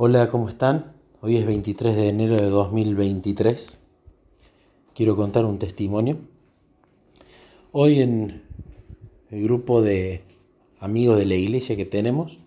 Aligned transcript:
Hola, 0.00 0.30
¿cómo 0.30 0.48
están? 0.48 0.92
Hoy 1.22 1.38
es 1.38 1.44
23 1.44 1.96
de 1.96 2.08
enero 2.08 2.36
de 2.36 2.46
2023. 2.50 3.80
Quiero 4.94 5.16
contar 5.16 5.44
un 5.44 5.58
testimonio. 5.58 6.18
Hoy 7.72 8.00
en 8.00 8.42
el 9.32 9.42
grupo 9.42 9.82
de 9.82 10.22
amigos 10.78 11.18
de 11.18 11.26
la 11.26 11.34
iglesia 11.34 11.74
que 11.74 11.84
tenemos, 11.84 12.38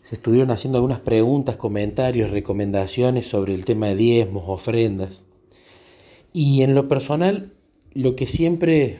se 0.00 0.14
estuvieron 0.14 0.50
haciendo 0.50 0.78
algunas 0.78 1.00
preguntas, 1.00 1.58
comentarios, 1.58 2.30
recomendaciones 2.30 3.26
sobre 3.26 3.52
el 3.52 3.66
tema 3.66 3.88
de 3.88 3.96
diezmos, 3.96 4.44
ofrendas. 4.46 5.24
Y 6.32 6.62
en 6.62 6.74
lo 6.74 6.88
personal, 6.88 7.52
lo 7.92 8.16
que 8.16 8.26
siempre 8.26 8.96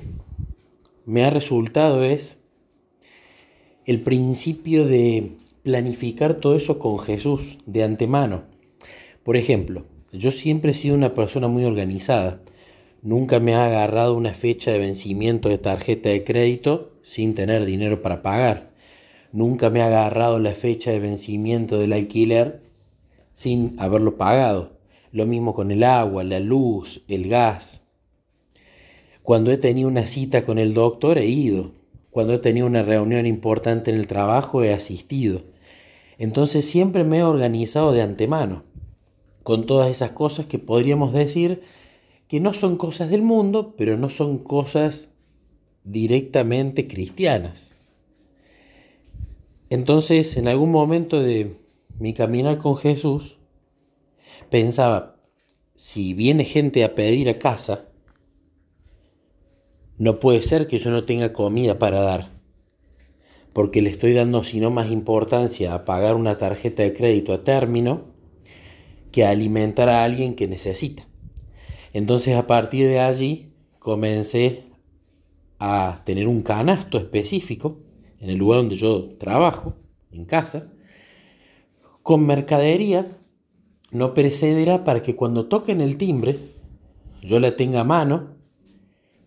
me 1.07 1.25
ha 1.25 1.31
resultado 1.31 2.05
es 2.05 2.37
el 3.87 4.03
principio 4.03 4.85
de 4.87 5.39
planificar 5.67 6.35
todo 6.35 6.55
eso 6.55 6.79
con 6.79 6.97
Jesús 7.01 7.59
de 7.67 7.83
antemano. 7.83 8.45
Por 9.25 9.37
ejemplo, 9.37 9.85
yo 10.13 10.31
siempre 10.31 10.71
he 10.71 10.75
sido 10.75 10.95
una 10.95 11.13
persona 11.13 11.49
muy 11.49 11.65
organizada. 11.65 12.41
Nunca 13.03 13.41
me 13.41 13.57
ha 13.57 13.65
agarrado 13.65 14.17
una 14.17 14.33
fecha 14.33 14.71
de 14.71 14.79
vencimiento 14.79 15.49
de 15.49 15.59
tarjeta 15.59 16.09
de 16.11 16.23
crédito 16.23 16.93
sin 17.03 17.35
tener 17.35 17.65
dinero 17.65 18.01
para 18.01 18.23
pagar. 18.23 18.71
Nunca 19.33 19.69
me 19.69 19.83
ha 19.83 19.87
agarrado 19.87 20.39
la 20.39 20.53
fecha 20.53 20.93
de 20.93 21.01
vencimiento 21.01 21.79
del 21.79 21.95
alquiler 21.95 22.63
sin 23.33 23.75
haberlo 23.81 24.17
pagado. 24.17 24.79
Lo 25.11 25.27
mismo 25.27 25.53
con 25.53 25.73
el 25.73 25.83
agua, 25.83 26.23
la 26.23 26.39
luz, 26.39 27.03
el 27.09 27.29
gas. 27.29 27.83
Cuando 29.25 29.51
he 29.51 29.59
tenido 29.59 29.89
una 29.89 30.07
cita 30.07 30.45
con 30.45 30.61
el 30.61 30.75
doctor 30.75 31.19
he 31.19 31.27
ido. 31.27 31.73
Cuando 32.13 32.35
he 32.35 32.39
tenido 32.39 32.69
una 32.69 32.85
reunión 32.85 33.27
importante 33.27 33.91
en 33.91 33.97
el 33.97 34.07
trabajo 34.07 34.63
he 34.63 34.73
asistido. 34.73 35.56
Entonces 36.19 36.65
siempre 36.65 37.05
me 37.05 37.19
he 37.19 37.23
organizado 37.23 37.93
de 37.93 38.03
antemano 38.03 38.63
con 39.43 39.67
todas 39.67 39.91
esas 39.91 40.13
cosas 40.13 40.47
que 40.47 40.59
podríamos 40.59 41.13
decir 41.13 41.63
que 42.29 42.41
no 42.41 42.53
son 42.53 42.77
cosas 42.77 43.11
del 43.11 43.23
mundo, 43.23 43.75
pero 43.77 43.97
no 43.97 44.11
son 44.11 44.39
cosas 44.39 45.09
directamente 45.85 46.89
cristianas. 46.89 47.77
Entonces, 49.71 50.37
en 50.37 50.49
algún 50.49 50.73
momento 50.73 51.23
de 51.23 51.57
mi 51.99 52.15
caminar 52.15 52.59
con 52.59 52.77
Jesús, 52.77 53.37
pensaba, 54.51 55.17
si 55.75 56.15
viene 56.15 56.45
gente 56.45 56.83
a 56.85 56.95
pedir 56.95 57.29
a 57.29 57.39
casa, 57.39 57.87
no 59.99 60.19
puede 60.19 60.43
ser 60.43 60.67
que 60.67 60.79
yo 60.79 60.91
no 60.91 61.05
tenga 61.05 61.33
comida 61.33 61.79
para 61.79 62.01
dar 62.01 62.36
porque 63.57 63.81
le 63.81 63.89
estoy 63.89 64.13
dando 64.13 64.45
sino 64.45 64.71
más 64.71 64.91
importancia 64.91 65.73
a 65.73 65.87
pagar 65.87 66.15
una 66.15 66.37
tarjeta 66.37 66.83
de 66.83 66.93
crédito 66.93 67.33
a 67.33 67.43
término 67.43 68.03
que 69.11 69.25
a 69.25 69.31
alimentar 69.31 69.89
a 69.89 70.05
alguien 70.05 70.35
que 70.35 70.47
necesita. 70.47 71.09
Entonces 71.95 72.37
a 72.37 72.47
partir 72.47 72.87
de 72.87 73.01
allí 73.01 73.55
comencé 73.79 74.65
a 75.59 76.03
tener 76.05 76.29
un 76.29 76.43
canasto 76.43 76.99
específico 76.99 77.79
en 78.21 78.29
el 78.29 78.37
lugar 78.37 78.59
donde 78.59 78.77
yo 78.77 79.17
trabajo, 79.17 79.73
en 80.13 80.27
casa, 80.27 80.71
con 82.03 82.27
mercadería 82.27 83.17
no 83.91 84.13
precederá 84.13 84.85
para 84.85 85.01
que 85.01 85.17
cuando 85.17 85.47
toquen 85.47 85.81
el 85.81 85.97
timbre 85.97 86.39
yo 87.23 87.41
la 87.41 87.57
tenga 87.57 87.81
a 87.81 87.85
mano 87.85 88.35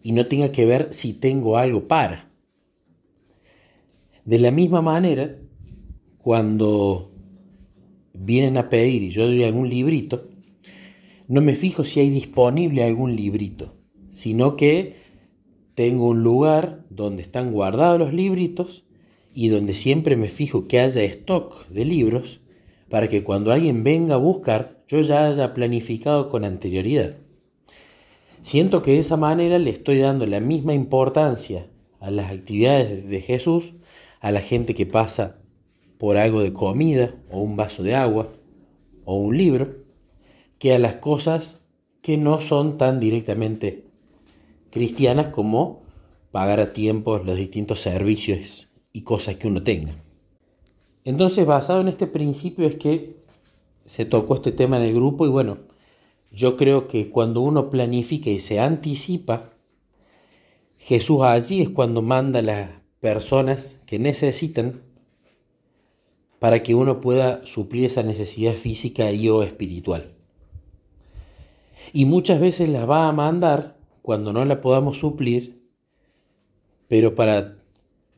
y 0.03 0.11
no 0.11 0.27
tenga 0.27 0.51
que 0.51 0.67
ver 0.67 0.89
si 0.93 1.13
tengo 1.13 1.57
algo 1.57 1.87
para. 1.87 2.28
De 4.29 4.37
la 4.37 4.51
misma 4.51 4.83
manera, 4.83 5.37
cuando 6.19 7.09
vienen 8.13 8.57
a 8.57 8.69
pedir 8.69 9.01
y 9.01 9.09
yo 9.09 9.25
doy 9.25 9.43
algún 9.43 9.67
librito, 9.67 10.27
no 11.27 11.41
me 11.41 11.55
fijo 11.55 11.83
si 11.83 11.99
hay 11.99 12.11
disponible 12.11 12.83
algún 12.83 13.15
librito, 13.15 13.73
sino 14.07 14.55
que 14.55 14.97
tengo 15.73 16.09
un 16.09 16.21
lugar 16.21 16.85
donde 16.91 17.23
están 17.23 17.51
guardados 17.51 17.97
los 17.97 18.13
libritos 18.13 18.85
y 19.33 19.47
donde 19.47 19.73
siempre 19.73 20.15
me 20.15 20.27
fijo 20.27 20.67
que 20.67 20.79
haya 20.79 21.01
stock 21.05 21.67
de 21.69 21.85
libros 21.85 22.39
para 22.87 23.09
que 23.09 23.23
cuando 23.23 23.51
alguien 23.51 23.83
venga 23.83 24.13
a 24.13 24.17
buscar 24.17 24.83
yo 24.87 25.01
ya 25.01 25.27
haya 25.27 25.55
planificado 25.55 26.29
con 26.29 26.45
anterioridad. 26.45 27.15
Siento 28.43 28.83
que 28.83 28.91
de 28.91 28.99
esa 28.99 29.17
manera 29.17 29.57
le 29.57 29.71
estoy 29.71 29.97
dando 29.97 30.27
la 30.27 30.39
misma 30.39 30.75
importancia 30.75 31.65
a 31.99 32.11
las 32.11 32.31
actividades 32.31 33.09
de 33.09 33.21
Jesús 33.21 33.73
a 34.19 34.31
la 34.31 34.41
gente 34.41 34.75
que 34.75 34.85
pasa 34.85 35.37
por 35.97 36.17
algo 36.17 36.41
de 36.41 36.53
comida 36.53 37.13
o 37.31 37.39
un 37.39 37.55
vaso 37.55 37.83
de 37.83 37.95
agua 37.95 38.29
o 39.05 39.15
un 39.17 39.37
libro 39.37 39.75
que 40.57 40.73
a 40.73 40.79
las 40.79 40.97
cosas 40.97 41.59
que 42.01 42.17
no 42.17 42.41
son 42.41 42.77
tan 42.77 42.99
directamente 42.99 43.85
cristianas 44.69 45.29
como 45.29 45.81
pagar 46.31 46.59
a 46.59 46.73
tiempo 46.73 47.17
los 47.17 47.37
distintos 47.37 47.79
servicios 47.81 48.67
y 48.93 49.01
cosas 49.01 49.35
que 49.35 49.47
uno 49.47 49.63
tenga. 49.63 49.95
Entonces, 51.03 51.45
basado 51.45 51.81
en 51.81 51.87
este 51.87 52.07
principio 52.07 52.67
es 52.67 52.75
que 52.75 53.15
se 53.85 54.05
tocó 54.05 54.35
este 54.35 54.51
tema 54.51 54.77
en 54.77 54.83
el 54.83 54.93
grupo 54.93 55.25
y 55.25 55.29
bueno, 55.29 55.57
yo 56.31 56.57
creo 56.57 56.87
que 56.87 57.09
cuando 57.09 57.41
uno 57.41 57.69
planifica 57.69 58.29
y 58.29 58.39
se 58.39 58.59
anticipa, 58.59 59.49
Jesús 60.77 61.21
allí 61.23 61.61
es 61.61 61.69
cuando 61.69 62.01
manda 62.01 62.41
la, 62.41 62.78
personas 62.99 63.77
que 63.85 63.99
necesitan 63.99 64.81
para 66.39 66.63
que 66.63 66.75
uno 66.75 67.01
pueda 67.01 67.45
suplir 67.45 67.85
esa 67.85 68.03
necesidad 68.03 68.53
física 68.53 69.11
y 69.11 69.29
o 69.29 69.43
espiritual. 69.43 70.13
Y 71.93 72.05
muchas 72.05 72.39
veces 72.39 72.69
las 72.69 72.89
va 72.89 73.07
a 73.07 73.11
mandar 73.11 73.77
cuando 74.01 74.33
no 74.33 74.45
la 74.45 74.61
podamos 74.61 74.97
suplir, 74.97 75.61
pero 76.87 77.15
para 77.15 77.57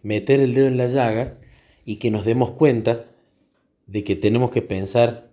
meter 0.03 0.39
el 0.39 0.53
dedo 0.53 0.67
en 0.67 0.77
la 0.77 0.87
llaga 0.87 1.37
y 1.85 1.97
que 1.97 2.11
nos 2.11 2.25
demos 2.25 2.51
cuenta 2.51 3.05
de 3.87 4.03
que 4.03 4.15
tenemos 4.15 4.51
que 4.51 4.61
pensar 4.61 5.31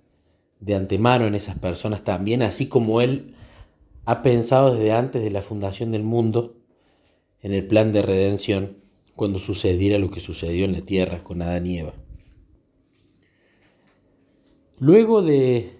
de 0.60 0.75
antemano 0.75 1.26
en 1.26 1.34
esas 1.34 1.59
personas 1.59 2.03
también, 2.03 2.42
así 2.42 2.66
como 2.66 3.00
Él 3.00 3.34
ha 4.04 4.22
pensado 4.22 4.75
desde 4.75 4.92
antes 4.92 5.22
de 5.22 5.30
la 5.30 5.42
fundación 5.42 5.92
del 5.92 6.03
mundo 6.03 6.56
en 7.42 7.53
el 7.53 7.66
plan 7.66 7.92
de 7.92 8.03
redención 8.03 8.88
cuando 9.19 9.41
sucediera 9.41 9.99
lo 9.99 10.11
que 10.11 10.21
sucedió 10.21 10.65
en 10.65 10.73
la 10.73 10.81
tierra 10.81 11.25
con 11.25 11.43
Adán 11.43 11.67
y 11.67 11.79
Eva. 11.79 11.93
Luego 14.79 15.23
de, 15.23 15.73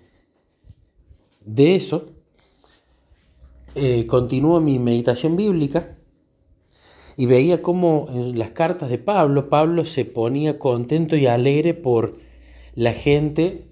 de 1.45 1.77
eso, 1.77 2.07
eh, 3.77 4.07
continúo 4.07 4.61
mi 4.61 4.81
meditación 4.81 5.37
bíblica 5.37 5.97
y 7.17 7.27
veía 7.27 7.63
cómo 7.63 8.09
en 8.11 8.37
las 8.41 8.51
cartas 8.51 8.91
de 8.91 8.99
Pablo, 8.99 9.49
Pablo 9.49 9.85
se 9.85 10.05
ponía 10.05 10.59
contento 10.59 11.15
y 11.15 11.27
alegre 11.27 11.75
por 11.75 12.17
la 12.75 12.93
gente 12.93 13.69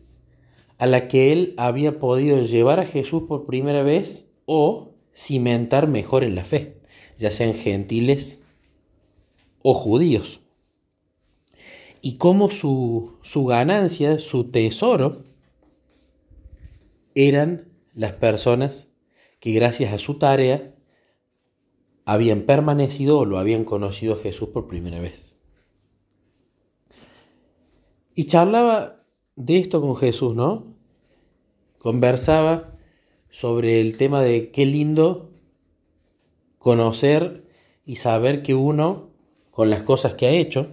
a 0.78 0.86
la 0.86 1.08
que 1.08 1.32
él 1.32 1.54
había 1.56 1.98
podido 1.98 2.40
llevar 2.40 2.78
a 2.78 2.86
Jesús 2.86 3.24
por 3.26 3.46
primera 3.46 3.82
vez 3.82 4.28
o 4.44 4.94
cimentar 5.12 5.88
mejor 5.88 6.22
en 6.22 6.36
la 6.36 6.44
fe, 6.44 6.76
ya 7.18 7.32
sean 7.32 7.54
gentiles 7.54 8.45
o 9.62 9.74
judíos. 9.74 10.40
Y 12.00 12.18
cómo 12.18 12.50
su, 12.50 13.18
su 13.22 13.46
ganancia, 13.46 14.18
su 14.18 14.44
tesoro, 14.50 15.24
eran 17.14 17.72
las 17.94 18.12
personas 18.12 18.88
que 19.40 19.52
gracias 19.52 19.92
a 19.92 19.98
su 19.98 20.14
tarea 20.14 20.74
habían 22.04 22.42
permanecido 22.42 23.18
o 23.18 23.24
lo 23.24 23.38
habían 23.38 23.64
conocido 23.64 24.14
a 24.14 24.18
Jesús 24.18 24.50
por 24.50 24.68
primera 24.68 25.00
vez. 25.00 25.36
Y 28.14 28.26
charlaba 28.26 29.02
de 29.34 29.58
esto 29.58 29.80
con 29.80 29.96
Jesús, 29.96 30.34
¿no? 30.34 30.74
Conversaba 31.78 32.78
sobre 33.28 33.80
el 33.80 33.96
tema 33.96 34.22
de 34.22 34.50
qué 34.50 34.66
lindo 34.66 35.32
conocer 36.58 37.44
y 37.84 37.96
saber 37.96 38.42
que 38.42 38.54
uno 38.54 39.10
con 39.56 39.70
las 39.70 39.82
cosas 39.82 40.12
que 40.12 40.26
ha 40.26 40.32
hecho, 40.32 40.66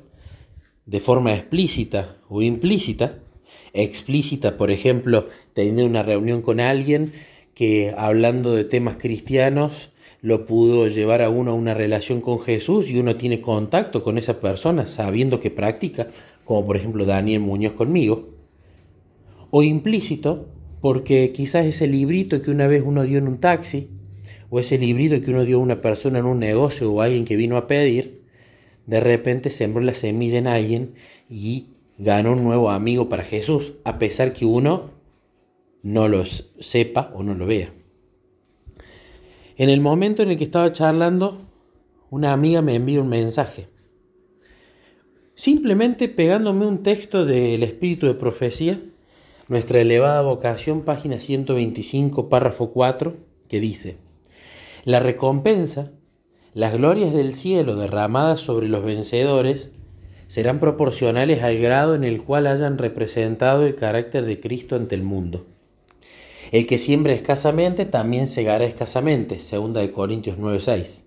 de 0.85 0.99
forma 0.99 1.33
explícita 1.33 2.17
o 2.27 2.41
implícita. 2.41 3.19
Explícita, 3.71 4.57
por 4.57 4.71
ejemplo, 4.71 5.29
tener 5.53 5.85
una 5.85 6.03
reunión 6.03 6.41
con 6.41 6.59
alguien 6.59 7.13
que 7.53 7.95
hablando 7.97 8.53
de 8.53 8.65
temas 8.65 8.97
cristianos 8.97 9.91
lo 10.19 10.43
pudo 10.43 10.89
llevar 10.89 11.21
a 11.21 11.29
uno 11.29 11.51
a 11.51 11.53
una 11.53 11.73
relación 11.73 12.19
con 12.19 12.41
Jesús 12.41 12.89
y 12.89 12.99
uno 12.99 13.15
tiene 13.15 13.39
contacto 13.39 14.03
con 14.03 14.17
esa 14.17 14.41
persona 14.41 14.85
sabiendo 14.85 15.39
que 15.39 15.49
practica, 15.49 16.09
como 16.43 16.65
por 16.65 16.75
ejemplo 16.75 17.05
Daniel 17.05 17.39
Muñoz 17.39 17.71
conmigo. 17.71 18.31
O 19.49 19.63
implícito, 19.63 20.49
porque 20.81 21.31
quizás 21.31 21.65
ese 21.65 21.87
librito 21.87 22.41
que 22.41 22.51
una 22.51 22.67
vez 22.67 22.83
uno 22.85 23.03
dio 23.03 23.17
en 23.17 23.29
un 23.29 23.37
taxi, 23.37 23.87
o 24.49 24.59
ese 24.59 24.77
librito 24.77 25.21
que 25.21 25.31
uno 25.31 25.45
dio 25.45 25.55
a 25.55 25.61
una 25.61 25.79
persona 25.79 26.19
en 26.19 26.25
un 26.25 26.39
negocio 26.39 26.91
o 26.91 26.99
alguien 26.99 27.23
que 27.23 27.37
vino 27.37 27.55
a 27.55 27.65
pedir, 27.65 28.22
de 28.85 28.99
repente 28.99 29.49
sembró 29.49 29.81
la 29.81 29.93
semilla 29.93 30.37
en 30.37 30.47
alguien 30.47 30.95
y 31.29 31.67
ganó 31.97 32.33
un 32.33 32.43
nuevo 32.43 32.69
amigo 32.69 33.09
para 33.09 33.23
Jesús, 33.23 33.73
a 33.83 33.97
pesar 33.99 34.33
que 34.33 34.45
uno 34.45 34.91
no 35.81 36.07
lo 36.07 36.25
sepa 36.25 37.11
o 37.13 37.23
no 37.23 37.33
lo 37.35 37.45
vea. 37.45 37.73
En 39.55 39.69
el 39.69 39.81
momento 39.81 40.23
en 40.23 40.31
el 40.31 40.37
que 40.37 40.43
estaba 40.43 40.73
charlando, 40.73 41.41
una 42.09 42.33
amiga 42.33 42.61
me 42.61 42.75
envió 42.75 43.01
un 43.01 43.09
mensaje. 43.09 43.67
Simplemente 45.35 46.09
pegándome 46.09 46.65
un 46.65 46.83
texto 46.83 47.25
del 47.25 47.63
Espíritu 47.63 48.07
de 48.07 48.13
Profecía, 48.13 48.79
nuestra 49.47 49.81
elevada 49.81 50.21
vocación, 50.21 50.81
página 50.81 51.19
125, 51.19 52.29
párrafo 52.29 52.71
4, 52.71 53.15
que 53.47 53.59
dice, 53.59 53.97
La 54.85 54.99
recompensa, 54.99 55.91
las 56.53 56.73
glorias 56.73 57.13
del 57.13 57.33
cielo 57.33 57.75
derramadas 57.75 58.39
sobre 58.39 58.67
los 58.67 58.83
vencedores, 58.83 59.71
serán 60.27 60.59
proporcionales 60.59 61.43
al 61.43 61.57
grado 61.57 61.95
en 61.95 62.03
el 62.03 62.21
cual 62.21 62.47
hayan 62.47 62.77
representado 62.77 63.65
el 63.65 63.75
carácter 63.75 64.25
de 64.25 64.39
Cristo 64.39 64.75
ante 64.75 64.95
el 64.95 65.03
mundo. 65.03 65.45
El 66.51 66.67
que 66.67 66.77
siembra 66.77 67.13
escasamente 67.13 67.85
también 67.85 68.27
segará 68.27 68.65
escasamente, 68.65 69.39
segunda 69.39 69.87
Corintios 69.91 70.37
9:6. 70.37 71.03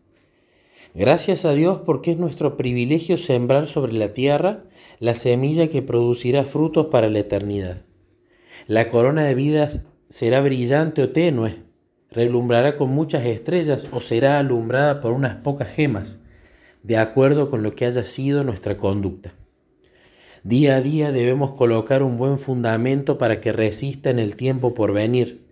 Gracias 0.95 1.45
a 1.45 1.53
Dios 1.53 1.81
porque 1.85 2.13
es 2.13 2.19
nuestro 2.19 2.57
privilegio 2.57 3.19
sembrar 3.19 3.69
sobre 3.69 3.93
la 3.93 4.15
tierra 4.15 4.65
la 4.99 5.15
semilla 5.15 5.69
que 5.69 5.83
producirá 5.83 6.45
frutos 6.45 6.87
para 6.87 7.11
la 7.11 7.19
eternidad. 7.19 7.83
La 8.67 8.89
corona 8.89 9.25
de 9.25 9.35
vida 9.35 9.71
será 10.09 10.41
brillante 10.41 11.03
o 11.03 11.11
tenue, 11.11 11.66
relumbrará 12.17 12.77
con 12.77 12.89
muchas 12.89 13.27
estrellas 13.27 13.89
o 13.93 14.01
será 14.01 14.39
alumbrada 14.39 15.01
por 15.03 15.13
unas 15.13 15.35
pocas 15.37 15.69
gemas 15.69 16.19
de 16.83 16.97
acuerdo 16.97 17.51
con 17.51 17.63
lo 17.63 17.75
que 17.75 17.85
haya 17.85 18.05
sido 18.05 18.43
nuestra 18.43 18.79
conducta. 18.79 19.35
Día 20.43 20.77
a 20.77 20.81
día 20.81 21.13
debemos 21.13 21.53
colocar 21.53 22.03
un 22.03 22.17
buen 22.17 22.39
fundamento 22.39 23.19
para 23.19 23.41
que 23.41 23.53
resista 23.53 24.09
en 24.09 24.19
el 24.19 24.35
tiempo 24.35 24.73
por 24.73 24.93
venir. 24.95 25.45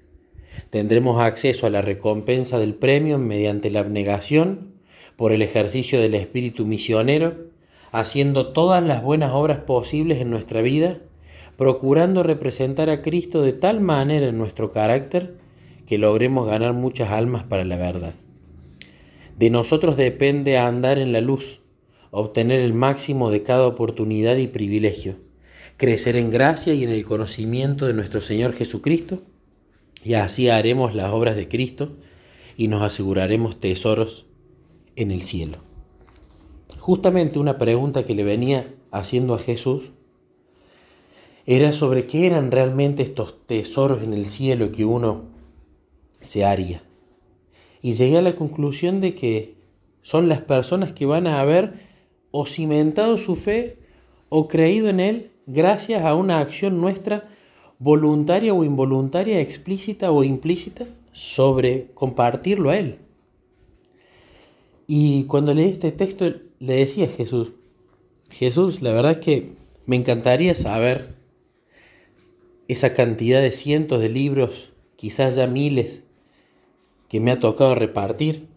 Tendremos 0.70 1.20
acceso 1.20 1.66
a 1.66 1.70
la 1.70 1.82
recompensa 1.82 2.58
del 2.58 2.74
premio 2.74 3.18
mediante 3.18 3.70
la 3.70 3.80
abnegación, 3.80 4.72
por 5.16 5.32
el 5.32 5.42
ejercicio 5.42 6.00
del 6.00 6.14
espíritu 6.14 6.64
misionero, 6.64 7.50
haciendo 7.92 8.52
todas 8.52 8.82
las 8.82 9.02
buenas 9.02 9.32
obras 9.32 9.58
posibles 9.58 10.20
en 10.20 10.30
nuestra 10.30 10.62
vida, 10.62 10.98
procurando 11.56 12.22
representar 12.22 12.88
a 12.88 13.02
Cristo 13.02 13.42
de 13.42 13.52
tal 13.52 13.80
manera 13.80 14.28
en 14.28 14.38
nuestro 14.38 14.70
carácter 14.70 15.43
que 15.86 15.98
logremos 15.98 16.46
ganar 16.46 16.72
muchas 16.72 17.10
almas 17.10 17.44
para 17.44 17.64
la 17.64 17.76
verdad. 17.76 18.14
De 19.38 19.50
nosotros 19.50 19.96
depende 19.96 20.58
andar 20.58 20.98
en 20.98 21.12
la 21.12 21.20
luz, 21.20 21.60
obtener 22.10 22.60
el 22.60 22.72
máximo 22.72 23.30
de 23.30 23.42
cada 23.42 23.66
oportunidad 23.66 24.36
y 24.36 24.46
privilegio, 24.46 25.16
crecer 25.76 26.16
en 26.16 26.30
gracia 26.30 26.74
y 26.74 26.84
en 26.84 26.90
el 26.90 27.04
conocimiento 27.04 27.86
de 27.86 27.94
nuestro 27.94 28.20
Señor 28.20 28.52
Jesucristo, 28.52 29.22
y 30.04 30.14
así 30.14 30.48
haremos 30.48 30.94
las 30.94 31.12
obras 31.12 31.34
de 31.34 31.48
Cristo 31.48 31.96
y 32.56 32.68
nos 32.68 32.82
aseguraremos 32.82 33.58
tesoros 33.58 34.26
en 34.96 35.10
el 35.10 35.22
cielo. 35.22 35.58
Justamente 36.78 37.38
una 37.38 37.58
pregunta 37.58 38.04
que 38.04 38.14
le 38.14 38.22
venía 38.22 38.72
haciendo 38.90 39.34
a 39.34 39.38
Jesús 39.38 39.90
era 41.46 41.72
sobre 41.72 42.06
qué 42.06 42.26
eran 42.26 42.50
realmente 42.50 43.02
estos 43.02 43.46
tesoros 43.46 44.02
en 44.02 44.12
el 44.12 44.26
cielo 44.26 44.70
que 44.70 44.84
uno 44.84 45.33
se 46.24 46.44
haría 46.44 46.82
y 47.84 47.92
llegué 47.92 48.18
a 48.18 48.22
la 48.22 48.34
conclusión 48.34 49.00
de 49.00 49.14
que 49.14 49.54
son 50.02 50.28
las 50.28 50.40
personas 50.40 50.92
que 50.92 51.06
van 51.06 51.26
a 51.26 51.40
haber 51.40 51.74
o 52.30 52.46
cimentado 52.46 53.18
su 53.18 53.36
fe 53.36 53.76
o 54.30 54.48
creído 54.48 54.88
en 54.88 55.00
Él 55.00 55.30
gracias 55.46 56.02
a 56.02 56.14
una 56.14 56.40
acción 56.40 56.80
nuestra 56.80 57.28
voluntaria 57.78 58.54
o 58.54 58.64
involuntaria, 58.64 59.40
explícita 59.40 60.10
o 60.10 60.24
implícita, 60.24 60.86
sobre 61.12 61.88
compartirlo 61.94 62.70
a 62.70 62.78
Él. 62.78 62.96
Y 64.86 65.24
cuando 65.24 65.54
leí 65.54 65.68
este 65.68 65.92
texto 65.92 66.32
le 66.58 66.76
decía 66.76 67.04
a 67.04 67.08
Jesús, 67.08 67.52
Jesús, 68.30 68.82
la 68.82 68.92
verdad 68.92 69.12
es 69.12 69.18
que 69.18 69.52
me 69.86 69.96
encantaría 69.96 70.54
saber 70.54 71.14
esa 72.68 72.94
cantidad 72.94 73.42
de 73.42 73.52
cientos 73.52 74.00
de 74.00 74.08
libros, 74.08 74.72
quizás 74.96 75.36
ya 75.36 75.46
miles, 75.46 76.04
que 77.08 77.20
me 77.20 77.30
ha 77.30 77.40
tocado 77.40 77.74
repartir, 77.74 78.48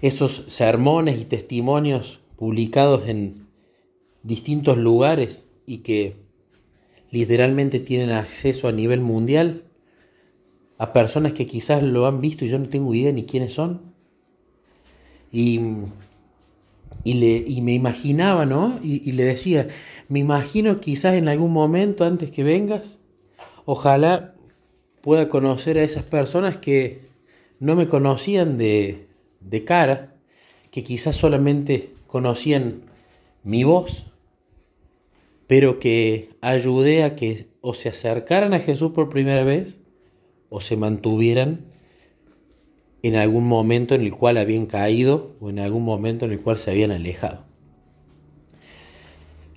esos 0.00 0.44
sermones 0.48 1.20
y 1.20 1.24
testimonios 1.24 2.20
publicados 2.36 3.08
en 3.08 3.46
distintos 4.24 4.76
lugares 4.76 5.46
y 5.64 5.78
que 5.78 6.16
literalmente 7.10 7.78
tienen 7.78 8.10
acceso 8.10 8.66
a 8.66 8.72
nivel 8.72 9.00
mundial 9.00 9.62
a 10.78 10.92
personas 10.92 11.34
que 11.34 11.46
quizás 11.46 11.84
lo 11.84 12.06
han 12.06 12.20
visto 12.20 12.44
y 12.44 12.48
yo 12.48 12.58
no 12.58 12.68
tengo 12.68 12.92
idea 12.92 13.12
ni 13.12 13.24
quiénes 13.24 13.52
son. 13.52 13.92
Y, 15.30 15.60
le, 17.04 17.44
me 17.62 17.72
imaginaba, 17.72 18.44
¿no? 18.46 18.80
Y, 18.82 19.08
y 19.08 19.12
le 19.12 19.22
decía, 19.22 19.68
me 20.08 20.18
imagino 20.18 20.80
quizás 20.80 21.14
en 21.14 21.28
algún 21.28 21.52
momento 21.52 22.04
antes 22.04 22.32
que 22.32 22.42
vengas, 22.42 22.98
ojalá 23.64 24.34
pueda 25.00 25.28
conocer 25.28 25.78
a 25.78 25.84
esas 25.84 26.02
personas 26.02 26.56
que 26.56 27.11
no 27.62 27.76
me 27.76 27.86
conocían 27.86 28.58
de, 28.58 29.06
de 29.38 29.62
cara, 29.62 30.16
que 30.72 30.82
quizás 30.82 31.14
solamente 31.14 31.94
conocían 32.08 32.82
mi 33.44 33.62
voz, 33.62 34.06
pero 35.46 35.78
que 35.78 36.30
ayudé 36.40 37.04
a 37.04 37.14
que 37.14 37.46
o 37.60 37.74
se 37.74 37.88
acercaran 37.88 38.52
a 38.52 38.58
Jesús 38.58 38.90
por 38.90 39.10
primera 39.10 39.44
vez 39.44 39.78
o 40.48 40.60
se 40.60 40.76
mantuvieran 40.76 41.66
en 43.04 43.14
algún 43.14 43.46
momento 43.46 43.94
en 43.94 44.00
el 44.00 44.12
cual 44.12 44.38
habían 44.38 44.66
caído 44.66 45.36
o 45.38 45.48
en 45.48 45.60
algún 45.60 45.84
momento 45.84 46.24
en 46.24 46.32
el 46.32 46.42
cual 46.42 46.58
se 46.58 46.72
habían 46.72 46.90
alejado. 46.90 47.44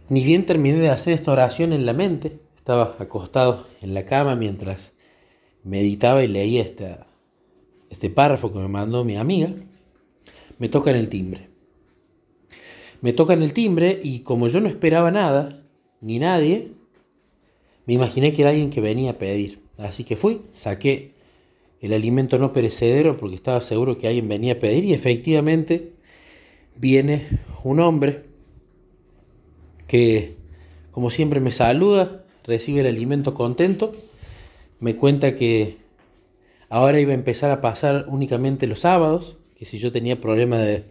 Ni 0.10 0.24
bien 0.24 0.46
terminé 0.46 0.78
de 0.78 0.90
hacer 0.90 1.14
esta 1.14 1.32
oración 1.32 1.74
en 1.74 1.88
la 1.88 1.94
mente, 1.94 2.38
estaba 2.56 2.98
acostado 3.00 3.66
en 3.82 3.96
la 3.96 4.06
cama 4.06 4.36
mientras 4.36 4.94
meditaba 5.64 6.24
y 6.24 6.28
leía 6.28 6.62
esta, 6.62 7.08
este 7.90 8.10
párrafo 8.10 8.52
que 8.52 8.60
me 8.60 8.68
mandó 8.68 9.04
mi 9.04 9.16
amiga, 9.16 9.50
me 10.58 10.70
toca 10.70 10.92
en 10.92 10.98
el 10.98 11.10
timbre. 11.10 11.50
Me 13.02 13.14
toca 13.14 13.34
en 13.34 13.44
el 13.44 13.54
timbre 13.54 14.00
y 14.02 14.20
como 14.20 14.48
yo 14.48 14.60
no 14.62 14.70
esperaba 14.70 15.12
nada, 15.12 15.64
ni 16.02 16.20
nadie, 16.20 16.72
me 17.86 17.94
imaginé 17.94 18.34
que 18.34 18.42
era 18.42 18.52
alguien 18.52 18.70
que 18.70 18.82
venía 18.82 19.12
a 19.12 19.18
pedir. 19.18 19.60
Así 19.78 20.04
que 20.04 20.16
fui, 20.16 20.42
saqué 20.54 21.14
el 21.82 21.94
alimento 21.94 22.38
no 22.38 22.54
perecedero 22.54 23.18
porque 23.18 23.36
estaba 23.36 23.62
seguro 23.62 23.98
que 23.98 24.08
alguien 24.08 24.28
venía 24.28 24.54
a 24.54 24.60
pedir 24.60 24.86
y 24.86 24.94
efectivamente 24.94 25.94
viene 26.78 27.28
un 27.64 27.80
hombre 27.80 28.24
que 29.88 30.36
como 30.92 31.10
siempre 31.10 31.40
me 31.40 31.52
saluda, 31.52 32.24
recibe 32.46 32.80
el 32.82 32.88
alimento 32.88 33.34
contento, 33.34 33.92
me 34.80 34.96
cuenta 34.96 35.36
que 35.36 35.78
Ahora 36.76 37.00
iba 37.00 37.12
a 37.12 37.16
empezar 37.16 37.52
a 37.52 37.62
pasar 37.62 38.04
únicamente 38.10 38.68
los 38.68 38.82
sábados, 38.82 39.38
que 39.56 39.64
si 39.64 39.78
yo 39.78 39.94
tenía 39.94 40.20
problema 40.20 40.60
de, 40.60 40.84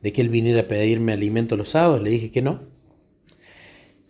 que 0.00 0.20
él 0.20 0.28
viniera 0.28 0.60
a 0.60 0.68
pedirme 0.68 1.12
alimento 1.12 1.56
los 1.56 1.70
sábados, 1.70 2.00
le 2.00 2.10
dije 2.10 2.30
que 2.30 2.42
no. 2.42 2.60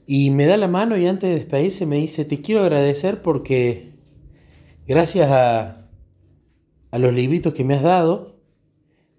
Y 0.07 0.29
me 0.29 0.45
da 0.45 0.59
la 0.59 0.69
mano 0.69 0.99
y 0.99 1.07
antes 1.07 1.31
de 1.31 1.37
despedirse 1.37 1.87
me 1.87 1.97
dice, 1.97 2.27
te 2.27 2.43
quiero 2.43 2.61
agradecer 2.61 3.23
porque 3.23 3.93
gracias 4.87 5.31
a, 5.31 5.89
a 6.91 6.99
los 6.99 7.15
libritos 7.15 7.55
que 7.55 7.65
me 7.65 7.77
has 7.77 7.83
dado, 7.83 8.37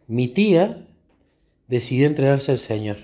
mi 0.05 0.27
tía 0.27 0.85
decidió 1.67 2.05
entregarse 2.05 2.51
al 2.51 2.59
Señor. 2.59 2.97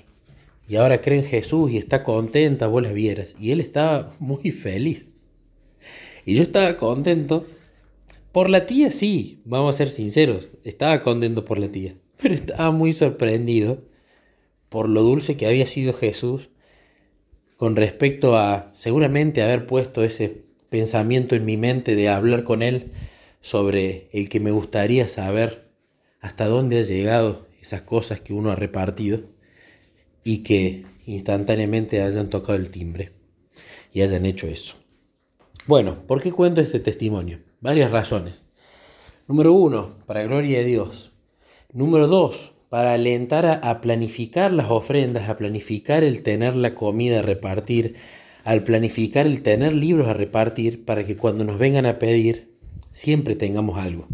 Y 0.67 0.75
ahora 0.75 1.01
cree 1.01 1.17
en 1.17 1.25
Jesús 1.25 1.71
y 1.71 1.77
está 1.77 2.03
contenta, 2.03 2.67
vos 2.67 2.83
la 2.83 2.91
vieras. 2.91 3.33
Y 3.39 3.53
él 3.53 3.59
estaba 3.59 4.15
muy 4.19 4.51
feliz. 4.51 5.15
Y 6.27 6.35
yo 6.35 6.43
estaba 6.43 6.77
contento 6.77 7.47
por 8.31 8.49
la 8.49 8.65
tía 8.65 8.91
sí, 8.91 9.41
vamos 9.45 9.75
a 9.75 9.77
ser 9.77 9.89
sinceros, 9.89 10.49
estaba 10.63 11.01
contento 11.01 11.45
por 11.45 11.59
la 11.59 11.69
tía, 11.69 11.95
pero 12.21 12.33
estaba 12.33 12.71
muy 12.71 12.93
sorprendido 12.93 13.83
por 14.69 14.87
lo 14.87 15.01
dulce 15.01 15.35
que 15.35 15.47
había 15.47 15.65
sido 15.65 15.93
Jesús 15.93 16.49
con 17.57 17.75
respecto 17.75 18.37
a 18.37 18.69
seguramente 18.73 19.41
haber 19.41 19.65
puesto 19.65 20.03
ese 20.03 20.45
pensamiento 20.69 21.35
en 21.35 21.45
mi 21.45 21.57
mente 21.57 21.95
de 21.95 22.07
hablar 22.07 22.43
con 22.43 22.61
él 22.61 22.91
sobre 23.41 24.09
el 24.13 24.29
que 24.29 24.39
me 24.39 24.51
gustaría 24.51 25.07
saber 25.07 25.69
hasta 26.21 26.45
dónde 26.45 26.79
ha 26.79 26.83
llegado 26.83 27.47
esas 27.61 27.81
cosas 27.81 28.21
que 28.21 28.33
uno 28.33 28.51
ha 28.51 28.55
repartido 28.55 29.21
y 30.23 30.43
que 30.43 30.85
instantáneamente 31.05 32.01
hayan 32.01 32.29
tocado 32.29 32.57
el 32.57 32.69
timbre 32.69 33.11
y 33.91 34.01
hayan 34.01 34.25
hecho 34.25 34.47
eso. 34.47 34.75
Bueno, 35.65 36.03
¿por 36.07 36.21
qué 36.21 36.31
cuento 36.31 36.61
este 36.61 36.79
testimonio? 36.79 37.39
Varias 37.61 37.91
razones. 37.91 38.45
Número 39.27 39.51
uno, 39.51 39.97
para 40.05 40.23
gloria 40.23 40.59
de 40.59 40.63
Dios. 40.63 41.11
Número 41.73 42.07
dos, 42.07 42.53
para 42.69 42.93
alentar 42.93 43.45
a, 43.45 43.81
planificar 43.81 44.53
las 44.53 44.71
ofrendas, 44.71 45.27
a 45.27 45.35
planificar 45.35 46.05
el 46.05 46.23
tener 46.23 46.55
la 46.55 46.73
comida 46.73 47.19
a 47.19 47.21
repartir, 47.21 47.97
al 48.45 48.63
planificar 48.63 49.27
el 49.27 49.41
tener 49.41 49.73
libros 49.73 50.07
a 50.07 50.13
repartir 50.13 50.85
para 50.85 51.05
que 51.05 51.17
cuando 51.17 51.43
nos 51.43 51.59
vengan 51.59 51.85
a 51.85 51.99
pedir 51.99 52.55
siempre 52.91 53.35
tengamos 53.35 53.77
algo. 53.77 54.07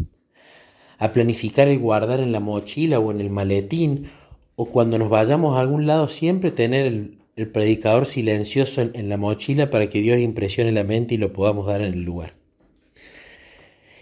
A 0.98 1.12
planificar 1.12 1.68
el 1.68 1.78
guardar 1.78 2.18
en 2.18 2.32
la 2.32 2.40
mochila 2.40 2.98
o 2.98 3.12
en 3.12 3.20
el 3.20 3.30
maletín 3.30 4.08
o 4.56 4.66
cuando 4.66 4.98
nos 4.98 5.08
vayamos 5.08 5.56
a 5.56 5.60
algún 5.60 5.86
lado 5.86 6.08
siempre 6.08 6.50
tener 6.50 6.86
el, 6.86 7.48
predicador 7.52 8.06
silencioso 8.06 8.80
en, 8.80 9.08
la 9.08 9.18
mochila 9.18 9.70
para 9.70 9.88
que 9.88 10.00
Dios 10.00 10.18
impresione 10.18 10.72
la 10.72 10.82
mente 10.82 11.14
y 11.14 11.18
lo 11.18 11.32
podamos 11.32 11.66
dar 11.66 11.80
en 11.80 11.92
el 11.92 12.02
lugar. 12.02 12.45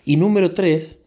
Y 0.04 0.16
número 0.16 0.52
tres, 0.52 1.00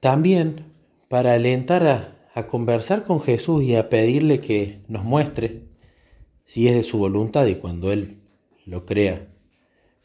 también 0.00 0.64
para 1.08 1.34
alentar 1.34 1.86
a, 1.86 2.28
a 2.34 2.46
conversar 2.48 3.04
con 3.04 3.20
Jesús 3.20 3.62
y 3.62 3.76
a 3.76 3.88
pedirle 3.88 4.40
que 4.40 4.80
nos 4.88 5.04
muestre 5.04 5.62
si 6.44 6.68
es 6.68 6.74
de 6.74 6.82
su 6.82 6.98
voluntad 6.98 7.46
y 7.46 7.54
cuando 7.54 7.92
Él 7.92 8.18
lo 8.66 8.84
crea 8.84 9.28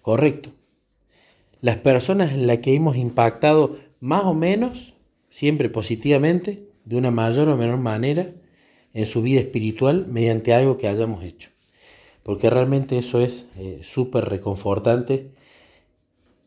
correcto. 0.02 0.50
Las 1.62 1.78
personas 1.78 2.34
en 2.34 2.48
las 2.48 2.60
que 2.60 2.74
hemos 2.74 2.96
impactado 2.96 3.78
más 4.00 4.24
o 4.26 4.34
menos, 4.34 4.94
siempre 5.30 5.70
positivamente, 5.70 6.70
de 6.86 6.96
una 6.96 7.12
mayor 7.12 7.50
o 7.50 7.58
menor 7.58 7.80
manera, 7.80 8.32
en 8.94 9.06
su 9.06 9.22
vida 9.22 9.42
espiritual 9.42 10.08
mediante 10.08 10.54
algo 10.54 10.78
que 10.78 10.88
hayamos 10.88 11.24
hecho. 11.24 11.50
Porque 12.24 12.50
realmente 12.50 12.98
eso 12.98 13.20
es 13.20 13.46
eh, 13.58 13.80
súper 13.84 14.26
reconfortante 14.26 15.32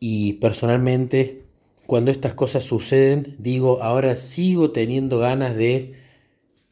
y 0.05 0.33
personalmente 0.33 1.43
cuando 1.87 2.11
estas 2.11 2.33
cosas 2.33 2.65
suceden 2.65 3.37
digo, 3.39 3.81
ahora 3.81 4.17
sigo 4.17 4.71
teniendo 4.71 5.17
ganas 5.17 5.55
de 5.55 5.93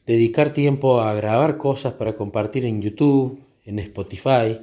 dedicar 0.05 0.51
tiempo 0.51 0.99
a 0.99 1.13
grabar 1.13 1.55
cosas 1.55 1.93
para 1.93 2.13
compartir 2.13 2.65
en 2.65 2.81
YouTube, 2.81 3.39
en 3.63 3.79
Spotify. 3.79 4.59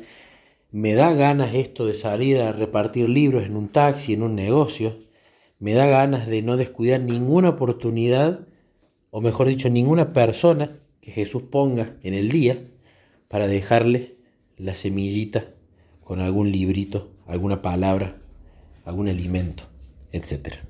Me 0.70 0.92
da 0.92 1.14
ganas 1.14 1.54
esto 1.54 1.86
de 1.86 1.94
salir 1.94 2.40
a 2.40 2.52
repartir 2.52 3.08
libros 3.08 3.46
en 3.46 3.56
un 3.56 3.68
taxi, 3.68 4.12
en 4.12 4.22
un 4.22 4.34
negocio. 4.34 4.98
Me 5.58 5.72
da 5.72 5.86
ganas 5.86 6.26
de 6.26 6.42
no 6.42 6.58
descuidar 6.58 7.00
ninguna 7.00 7.48
oportunidad, 7.48 8.40
o 9.10 9.22
mejor 9.22 9.48
dicho, 9.48 9.70
ninguna 9.70 10.12
persona 10.12 10.78
que 11.00 11.10
Jesús 11.10 11.42
ponga 11.44 11.96
en 12.02 12.12
el 12.12 12.30
día 12.30 12.58
para 13.28 13.48
dejarle 13.48 14.16
la 14.58 14.74
semillita 14.74 15.46
con 16.04 16.20
algún 16.20 16.52
librito, 16.52 17.08
alguna 17.26 17.62
palabra, 17.62 18.18
algún 18.88 19.08
alimento, 19.08 19.64
etc. 20.12 20.60